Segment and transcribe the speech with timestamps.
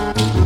[0.00, 0.39] Bye.